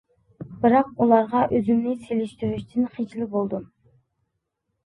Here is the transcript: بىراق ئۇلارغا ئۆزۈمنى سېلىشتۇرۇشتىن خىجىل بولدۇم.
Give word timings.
بىراق 0.63 0.89
ئۇلارغا 1.03 1.43
ئۆزۈمنى 1.57 1.93
سېلىشتۇرۇشتىن 2.07 2.89
خىجىل 2.97 3.29
بولدۇم. 3.37 3.69